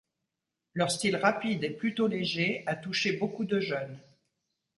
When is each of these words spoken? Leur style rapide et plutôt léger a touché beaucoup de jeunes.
Leur 0.73 0.89
style 0.89 1.15
rapide 1.15 1.63
et 1.63 1.69
plutôt 1.69 2.07
léger 2.07 2.63
a 2.65 2.75
touché 2.75 3.17
beaucoup 3.17 3.45
de 3.45 3.59
jeunes. 3.59 3.99